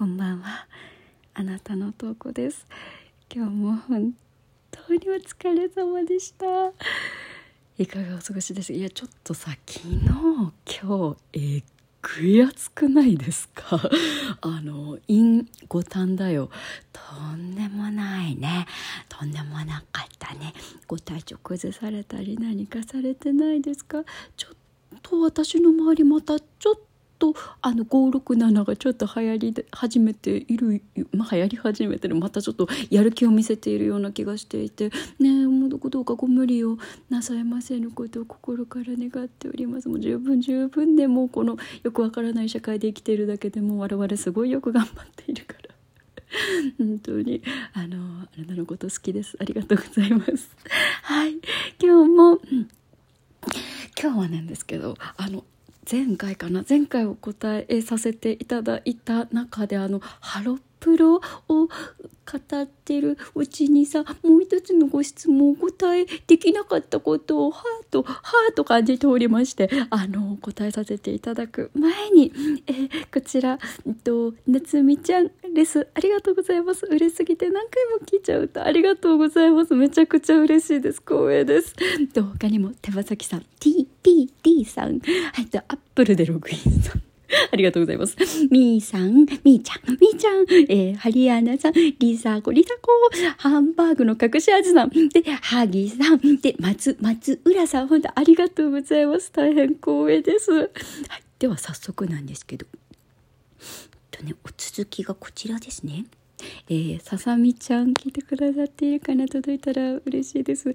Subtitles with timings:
[0.00, 0.66] こんばんは。
[1.34, 2.66] あなたの投稿です。
[3.30, 4.14] 今日も本
[4.70, 6.46] 当にお疲れ様でした。
[7.76, 8.72] いかがお過ごしです？
[8.72, 11.62] いやちょっとさ昨日今日え
[12.00, 13.78] ぐい暑くないですか？
[14.40, 16.48] あの陰五反だよ。
[16.94, 17.02] と
[17.36, 18.66] んでもないね。
[19.10, 20.54] とんでもなかったね。
[20.86, 24.02] ご体調崩されたり何かされてないですか？
[24.38, 26.76] ちょっと私の周りまたちょっ
[27.20, 30.82] とあの567がちょっと流行り始めている
[31.14, 34.88] まあ流行り始めてるまたちょっとやる気を見せているような気がしていて
[35.18, 36.78] ねえもうどこどうかご無理を
[37.10, 39.88] なさいませぬことを心から願っております。
[39.88, 45.70] もう十分十分でもうこのよくわからない社会で生きているだけでも我々すごいよく頑張っているから。
[46.78, 47.42] 本当に
[47.72, 49.36] あのあなたのこと好きです。
[49.40, 50.50] ありがとうございます。
[51.02, 51.38] はい。
[51.82, 52.40] 今日も
[54.00, 55.44] 今日はなんですけどあの
[55.90, 56.64] 前回かな？
[56.68, 61.68] 前回お答えさせていただいた中であのハロプロを語
[62.62, 72.32] ってるうちにさもう一つのご質問お答えできなかったことをハートハート感じておりましてあの答えさせていただく前に、
[72.68, 75.88] え、こちら、えっと、夏美ちゃんです。
[75.92, 76.86] ありがとうございます。
[76.86, 79.74] 嬉しすぎて何回も聞いちゃうとありがとうございます。
[79.74, 81.00] めちゃくちゃ嬉しいです。
[81.00, 81.74] 光栄です。
[82.14, 83.40] と他にも手羽先さん。
[83.58, 84.29] TP
[84.70, 85.00] さん。
[85.00, 87.02] はいとアップルでログインさん。
[87.52, 88.16] ありがとうございます。
[88.50, 92.90] みーさん、みーちゃん、みーちゃん、えー、ハリアナさん、リサコ、リサコ、
[93.36, 99.30] ハンバーグの隠し味さん、で、ハギさん、で、松、松浦さん、本当ありがとうございます。
[99.30, 100.50] 大変光栄です。
[100.50, 100.70] はい、
[101.38, 102.66] では早速なんですけど、
[104.10, 106.06] とね、お続きがこちらですね。
[106.68, 109.28] えー、ささみちゃん聞いてくださっているかな？
[109.28, 110.72] 届いたら嬉しいです。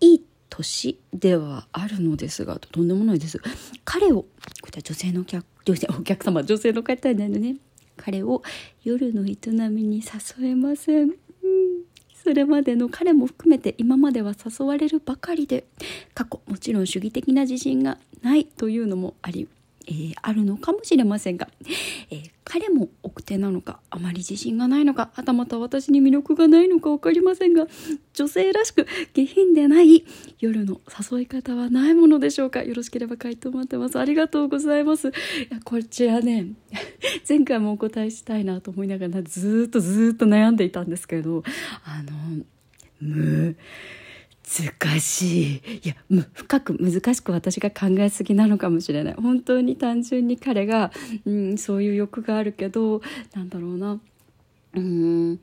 [0.00, 0.22] いい
[0.56, 3.40] 年ではあるのですがとんでもないです。
[3.84, 7.56] 彼をこちら女性のお客女性お客様女性の方なのね。
[7.96, 8.42] 彼を
[8.84, 9.36] 夜の営
[9.70, 11.14] みに誘えません、うん、
[12.22, 15.64] それまでの彼も含めて今までは誘われるばかりで
[16.14, 19.48] 過去もちろん主義的な自信がないというのもあり
[19.86, 21.48] えー、あるのかもしれませんが、
[22.10, 27.66] えー、彼も奥手なのかあまり自信がないのかはたまた私に魅力がないのか分かりませんが
[28.12, 30.04] 女性らしく下品でない
[30.40, 30.80] 夜の
[31.10, 32.62] 誘い方はないものでしょうか。
[32.62, 33.98] よろしければ回答待ってます。
[33.98, 35.08] ありがとうございます。
[35.08, 35.10] い
[35.50, 36.48] やこちらね
[37.28, 41.44] 前回もお答えしたいなと思いながらずっとずっと悩んでいたんですけど
[41.84, 42.44] あの
[43.00, 43.56] む
[44.46, 45.80] 難しい。
[45.84, 45.94] いや
[46.32, 49.14] 深く難しく私が考えすぎなのかもしれない。
[49.14, 50.92] 本当に単純に彼が、
[51.24, 53.02] うん、そういう欲があるけど
[53.34, 54.00] なんだろうな。
[54.74, 55.36] うん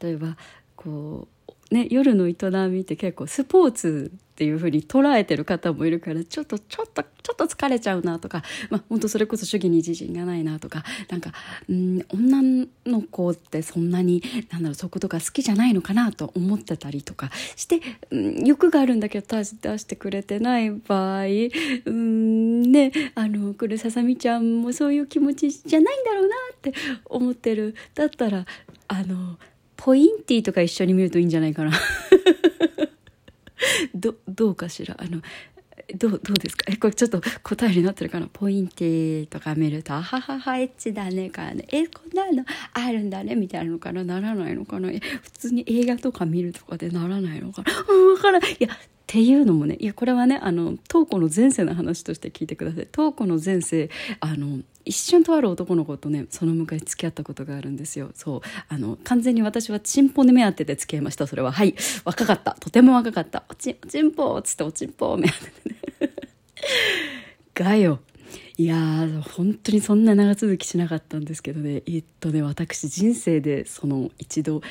[0.00, 0.36] 例えば
[0.76, 1.26] こ
[1.70, 2.36] うね夜の営
[2.70, 7.04] みって結構スポーツっていうふうに捉えてる方もいるからちょっとちょっと
[7.34, 11.32] っと疲れちゃうなとか、まあ、本当それこそ主義に自信がないなとかなんか
[11.68, 17.80] うん女の子ってそんなになんだろうそういうことが好きじゃないのかなと思ってたりとかして、
[18.10, 21.24] うん、欲があるんだけど出してくれてない場合
[21.84, 26.72] うんねあのこれささみちゃんもそういう気持ちじゃないんだろうなって
[27.06, 27.74] 思ってる。
[27.94, 28.46] だったら
[28.88, 29.38] あの
[29.76, 31.72] ポインティとか一緒に見るといいんじゃないかな。
[33.94, 34.96] どどうかしら？
[34.98, 35.20] あの
[35.96, 36.64] どうどうですか？
[36.68, 38.28] えこれちょっと答えになってるかな？
[38.32, 44.02] ポインテとか見ると「あはははエッチだね」からね「えこんなのあるんだね」みたいなのかな？
[44.04, 44.88] ならないのかな？
[44.88, 47.72] 普通に映画とか見るとかでならないのかな？
[47.88, 48.42] うん分からん。
[48.42, 48.68] いや
[49.04, 52.88] っていうのもねいやこれはねあの瞳子の前世の話として聞いてください。
[52.90, 58.10] 瞳子の前世あの一瞬とある男の子とねその向かい付き合ったことがあるんですよ。
[58.14, 58.40] そう。
[58.68, 61.26] あの完全に私はチンポで目当てで付き合いました。
[61.26, 61.74] それははい。
[62.04, 62.56] 若かった。
[62.58, 63.44] とても若かった。
[63.50, 65.52] おちおちんぽっつっておちんぽ目当て
[66.00, 66.06] で。
[66.06, 66.14] ね
[67.54, 68.00] がよ
[68.56, 71.82] いやー本当にそんな長続きしなかったんですけどね。
[71.86, 74.62] えっとね私人生でその一度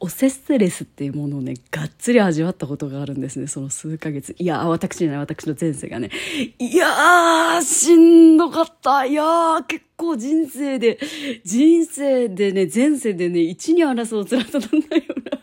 [0.00, 3.46] おせステレスっていうものをねがっつり味わったことがあるんですね。
[3.46, 4.34] その数ヶ月。
[4.38, 6.10] いや私じゃない私の前世がね。
[6.58, 9.04] いやーしんどかった。
[9.04, 10.98] いやー結構人生で
[11.44, 15.38] 人生でね前世でね一に争う辛さなんだよな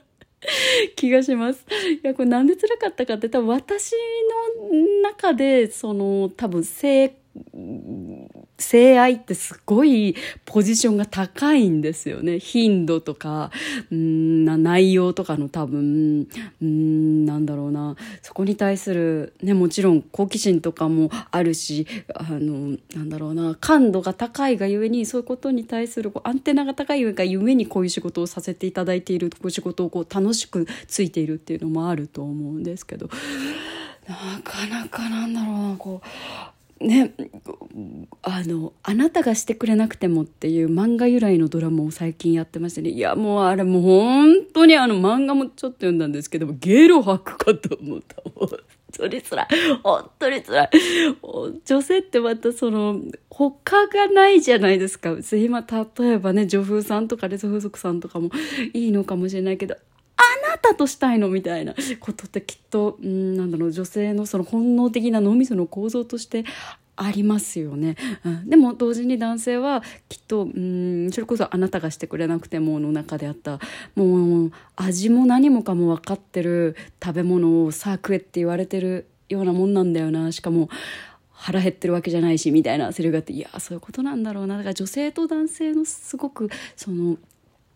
[0.95, 1.63] 気がします。
[1.91, 3.91] いや、これなんで辛かったかって多分私
[4.71, 7.15] の中でその多分性
[8.57, 10.15] 性愛ってすごい
[10.45, 12.39] ポジションが高いんですよね。
[12.39, 13.51] 頻度とか、
[13.91, 16.27] うんな内容とかの多分、
[16.61, 17.95] うんなんだろうな。
[18.21, 33.09] そこに対する、ね、もちろん好奇心とかもあるし、あの、なんだろうな、感度が高いがゆえに、そういうことに対するこうアンテナが高いがゆえにこういう仕事をさせていただいている、こういう仕事をこう楽しくついているっていうのもあると思うんですけど、
[34.07, 36.07] なかなかなんだろうな、こう、
[36.79, 37.13] ね
[38.21, 42.89] あの「あなたがしてくれなくても」っていう漫画由来のドラマを最近やってましてね。
[42.89, 48.15] いやもうあれもう本当にあの漫画もちょっと読んだんですけどゲロ吐くかと思った。
[48.35, 48.49] 本
[48.95, 49.47] 当につらい。
[49.83, 50.69] 本当につらい。
[51.65, 55.15] 女性ってまたその他がないじゃないですか。
[55.33, 58.29] 今例えばね女風さんとかレズ風俗さんとかも
[58.73, 59.75] いいのかもしれないけど
[60.49, 66.45] なたとしたいのみたいなことってきっとうんなんだろう女性のその本能的な脳みその構造として
[66.95, 67.95] ありますよね、
[68.25, 73.59] うん、でも同時に男性はきっとうんそれこそあなたがしてくれなくてもの中であった
[73.95, 80.31] もう味も何もかも分かってる食べ物をさあ食えって言われてるようなもんなんだよな。
[80.31, 80.69] しかも
[81.29, 84.57] 腹減ってるわけじゃないしみたいなセリフがあっていやそういうことなんだろうな。
[84.57, 87.17] だから女性と男性のすごくその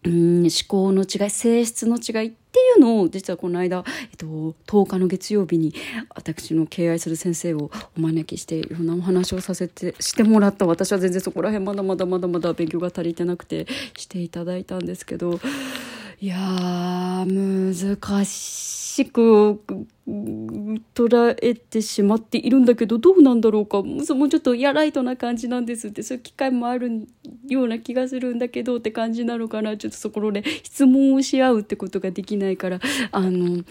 [0.03, 4.25] うん思考の違い性質の違いっていうのを実はこの間、えっと、
[4.65, 5.74] 10日の月曜日に
[6.15, 10.65] 私の敬愛する先生をお招きしていろんなお話をさせてしてもらった。
[10.65, 15.39] 私は全然そこら辺まだまだまだまだ勉強が足りてなくてしていただいたんですけど
[16.19, 18.81] いやー難しい。
[19.06, 19.62] く
[20.88, 23.81] 捉えてしまっているんだけどどうなんだろうか。
[23.81, 26.03] もうちょっとやライトな感じなんですって。
[26.03, 27.07] そういう機会もある
[27.48, 29.77] ような気がするんだけどって感じなのかな。
[29.77, 32.80] ちょっとそこで質問をし合うってことができないから。
[33.12, 33.63] あの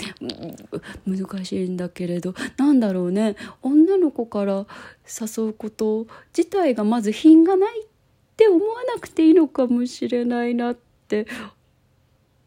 [1.07, 2.35] 難しいんだけれど。
[2.57, 3.37] なんだろうね。
[3.63, 4.67] 女の子から
[5.07, 6.07] 誘うこと
[6.37, 7.87] 自体がまず品がないっ
[8.37, 10.77] て思わなくていいのかもしれないなっ
[11.09, 11.27] て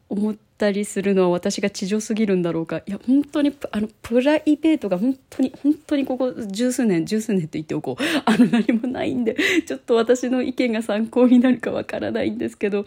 [0.09, 2.77] 思ったりするのは私が地上すぎるんだろうか。
[2.77, 8.03] いや本当にあのプライベートが本当に本当にここ十数年十数年って言っておこう。
[8.23, 12.85] あの何もないんでちょっと私の意見が参考になるかわからないんですけど。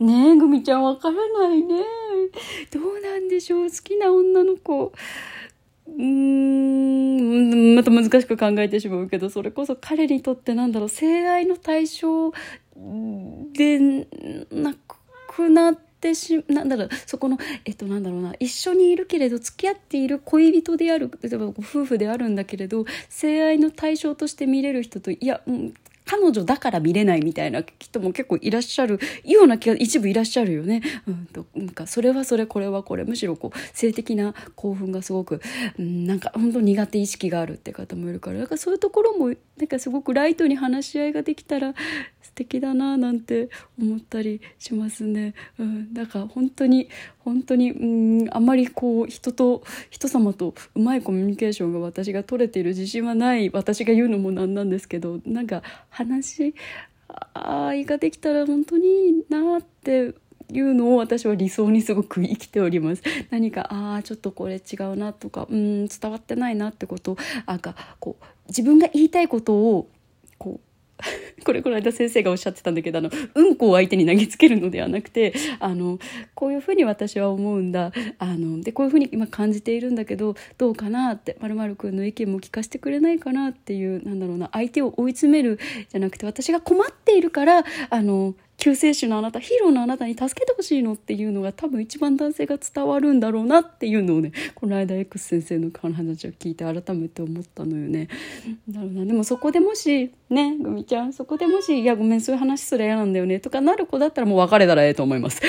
[0.00, 1.16] ねえグミちゃんわから
[1.48, 1.82] ないね。
[2.72, 3.70] どうなんでしょう？
[3.70, 4.92] 好きな女の子。
[5.86, 12.32] うーんまた難しく考えてしまうけどそれこそ彼にとってなんだろう性愛の対象
[13.54, 13.78] で
[14.50, 14.74] な
[15.28, 25.74] くなってってしなんだろうそこのえっとなんだろうな一緒にいるけれど付き合っている恋人である例えば夫婦であるんだけれど性愛の対象として見れる人といや、うん、
[26.08, 30.80] 彼女だから見れないみたいな人も結構いらっしゃるような気が一部いらっしゃるよね。
[31.06, 35.42] うんとなんかそれはそれこれはこれむしろこう性的な興奮がすごく、
[35.78, 39.34] うん、なんか本当苦手意識があるって方もいるからだからそういうところもな
[39.64, 41.74] んかすごくライトに話し合いができたら
[42.22, 45.34] 素敵だななんて思ったりしますね。
[45.58, 46.88] うん、だから本当に
[47.28, 56.54] 本当にうんあんまりこう人と人様とうまいコミュニケーションが私が取れている自信はない私が言うのもなんなんですけどなんか話
[57.34, 60.14] 愛ができたら本当にいいなって
[60.50, 63.02] いうのを私は理想にすごく生きております。
[63.30, 67.16] 何かああちょっとこれ違うなとかうん伝わってないなってこと
[67.46, 69.88] なんかこう自分が言いたいことを
[70.38, 70.67] こう
[71.44, 75.98] これこの間先生がおっしゃってたんだけどあのうんこを相手に投げつけるのではなくてあの
[76.34, 77.92] こういうふうに私は思うんだ。
[78.18, 85.58] あのでこういうふうに今感じているんだけどどうかなってまるくんの意見も聞かせてくれないかなっていうなんだろうな相手を追い詰める
[85.88, 98.08] じゃなくて私が困っているからあの救世主のあなたヒーローのあなたに助けてほしいのっていうのが多分一番男性が伝わるんだろうなっていうのをねこの間 X 先生の話を聞いて改めて思ったのよね。
[98.68, 105.40] だろうなでもそこでもしねグミちゃんそこでもし「いやごめんそういう話すら嫌なんだよね」とかなる子だったらもう別れたらええと思います。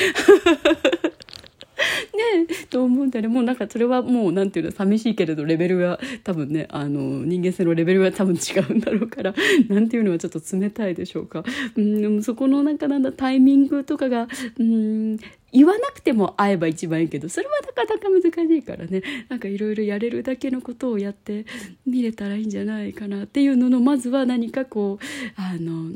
[2.69, 9.33] と思うんだよねもうなんかそれはもうなんていうの寂しいけれどレベルが多分ねあの人間性のレベルが多分違うんだろうから
[9.67, 11.43] なんていうのはちょっと冷たいでしょうか。
[11.75, 15.17] うんそこのなんかなんだタイミングとかがうん
[15.51, 21.45] 言わなくても会えば一番いいけどそれはなかなか難しいからねなんかいろいろやれるだけのことをやって
[21.85, 25.05] みれたらいいんじゃないかなっていうののまずは何かこう
[25.35, 25.95] あの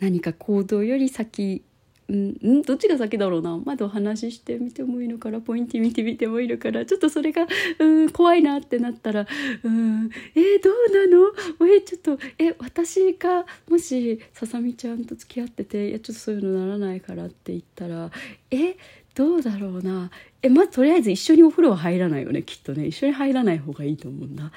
[0.00, 1.62] 何か行動より先
[2.10, 3.58] うん、どっちが先だろうな。
[3.58, 7.46] まだお話ししてみてもいいのからポイント見てみてもいいのからちょっとそれが、
[7.78, 9.26] うん、怖いなってなったら
[9.62, 11.68] 「うん、えー、どうなの？
[11.70, 18.10] えちょっとえ私がもしささみちゃんと付き合ってていやちょっとそういうのならないから」って言ったら
[18.50, 18.76] 「え
[19.14, 20.10] どうだろうな。
[20.40, 22.86] えまずとりあえず一緒にお風呂は入らないよねきっとね。
[22.86, 24.52] 一緒に入らない方がいいと思うんだ。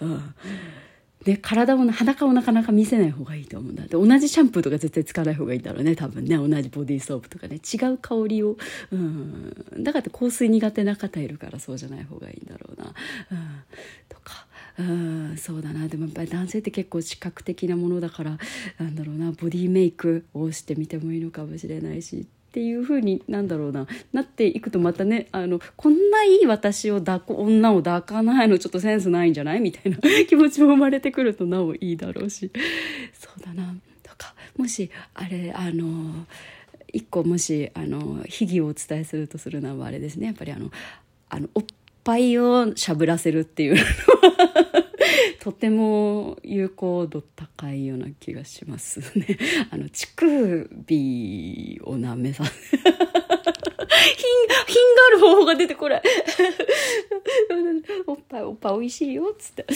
[0.00, 0.34] うん。
[1.24, 3.82] で体を裸をなかなか見せない方がいいと思うんだ。
[3.82, 6.36] で同じシャンプーとか絶対使わない方がいいんだろうね多分ね。
[6.36, 7.56] 同じボディーソープとかね。
[7.56, 8.56] 違う香りを、
[8.90, 12.94] うん、だからって香水苦手な方いるからそうじゃない方がいいんだろうな、うん、
[14.08, 14.46] とか。
[14.78, 15.88] うん、そうだな。
[15.88, 18.38] でもやっぱり男性って結構視覚的なものだから
[18.78, 19.32] なんだろうな。
[19.32, 22.26] ボディメイクをしてみてもいいのかもしれないし。
[22.50, 29.60] っていう風になんだろうななっていくとまたねあのこんないい私を抱く女を抱かないのちょっとセンスないんじゃない？
[29.60, 32.50] みたいな 気持ちも生まれてくるとなおいいだろうし。
[33.12, 33.72] そうだな。
[34.02, 36.26] とかもしあれあの
[36.92, 40.26] 一個もしあの秘技をお伝えするとするのはあれですね。
[40.26, 40.72] やっぱりあの
[41.28, 41.64] あのおっ
[42.02, 44.69] ぱいをしゃぶらせるっていうのは
[45.40, 49.38] とても有効度高いような気がしますね。
[49.70, 52.86] あの乳首を舐めさせ 品
[54.66, 56.02] 品がある方法が出てこない。
[58.06, 59.66] おっぱいおっぱい美味しいよっつって。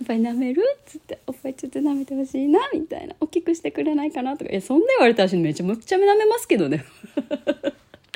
[0.00, 1.20] おっぱい舐めるっつって。
[1.26, 3.14] おっぱいちょっと舐めてほしいなみたいな。
[3.20, 4.50] 大きくしてくれないかなとか。
[4.50, 6.84] いやそんな言われたら私めちゃめちゃ舐めますけどね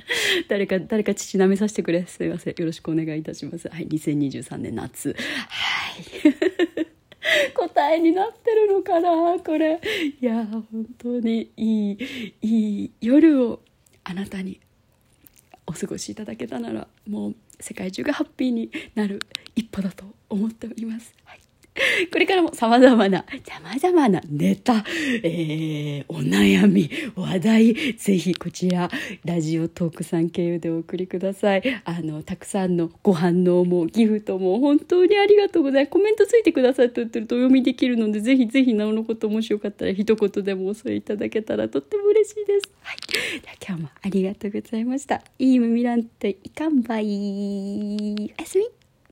[0.48, 2.04] 誰か誰か父舐めさせてくれ。
[2.06, 2.54] すいません。
[2.56, 3.68] よろしくお願いいたします。
[3.68, 3.88] はい。
[3.88, 5.16] 2023年夏はい。
[7.54, 9.80] 答えになってるのかなこれ。
[10.20, 11.98] いや本当にいい
[12.42, 13.62] いい夜を
[14.04, 14.60] あなたに
[15.66, 19.20] お過ごしいただけたならもう世界中がハッピーになる
[19.56, 21.14] 一歩だと思っております。
[21.24, 21.43] はい。
[22.12, 24.84] これからも様々な、様々なネタ、
[25.22, 28.88] えー、お悩み、話題、ぜひこちら、
[29.24, 31.62] ラジオトークさん経由でお送りください。
[31.84, 35.90] あの、たくさんのご反応も、ギフトも、本当にありがとうございます。
[35.90, 42.70] コメントついてくださいと言ってるとお読みできるので、ぜひぜひなおのこともしよかったら一言でもお添えいただけたらとっても嬉しいです。
[42.82, 42.96] はい。
[43.08, 45.22] じゃ今日もありがとうございました。
[45.40, 47.04] いい夢見らんていかんばい。
[47.06, 48.83] おやすみ。